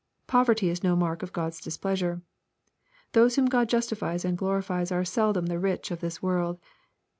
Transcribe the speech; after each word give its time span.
Poverty 0.25 0.69
is 0.69 0.81
no 0.81 0.95
mark 0.95 1.21
of 1.21 1.31
God's 1.31 1.61
displeasure. 1.61 2.23
Those 3.11 3.35
whom 3.35 3.45
God 3.45 3.69
jus 3.69 3.87
tifies 3.87 4.25
and 4.25 4.35
glorifies 4.35 4.91
are 4.91 5.05
seldom 5.05 5.45
the 5.45 5.59
rich 5.59 5.91
of 5.91 5.99
this 5.99 6.23
world. 6.23 6.59